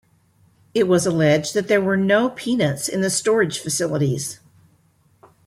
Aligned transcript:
It 0.73 0.87
was 0.87 1.05
alleged 1.05 1.53
that 1.53 1.67
there 1.67 1.79
were 1.79 1.95
no 1.95 2.31
peanuts 2.31 2.87
in 2.87 3.01
the 3.01 3.09
storage 3.11 3.59
facilities. 3.59 4.39